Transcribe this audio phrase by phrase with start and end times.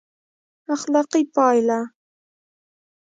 [0.75, 1.79] اخلاقي پایله: